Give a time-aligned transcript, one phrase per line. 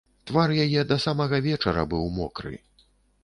[0.29, 2.55] Твар яе да самага вечара быў мокры.